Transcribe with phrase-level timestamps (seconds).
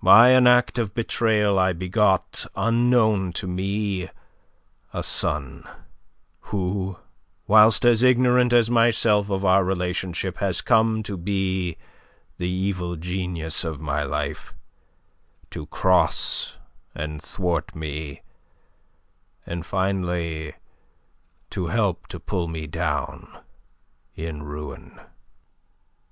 [0.00, 4.08] By an act of betrayal I begot unknown to me
[4.92, 5.68] a son
[6.42, 6.98] who,
[7.48, 11.76] whilst as ignorant as myself of our relationship, has come to be
[12.38, 14.54] the evil genius of my life,
[15.50, 16.56] to cross
[16.94, 18.22] and thwart me,
[19.44, 20.54] and finally
[21.50, 23.26] to help to pull me down
[24.14, 25.00] in ruin.